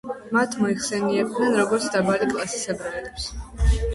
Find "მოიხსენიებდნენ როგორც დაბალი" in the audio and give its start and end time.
0.61-2.31